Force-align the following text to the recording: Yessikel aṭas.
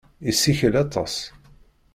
Yessikel 0.25 0.73
aṭas. 0.83 1.15